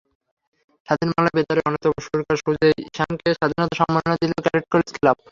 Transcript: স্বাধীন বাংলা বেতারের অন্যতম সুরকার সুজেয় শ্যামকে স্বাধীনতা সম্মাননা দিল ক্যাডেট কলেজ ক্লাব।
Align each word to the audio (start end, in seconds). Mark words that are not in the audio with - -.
স্বাধীন 0.87 1.09
বাংলা 1.11 1.31
বেতারের 1.35 1.65
অন্যতম 1.67 1.93
সুরকার 2.05 2.37
সুজেয় 2.39 2.73
শ্যামকে 2.95 3.29
স্বাধীনতা 3.37 3.75
সম্মাননা 3.79 4.15
দিল 4.21 4.31
ক্যাডেট 4.43 4.65
কলেজ 4.71 4.89
ক্লাব। 4.95 5.17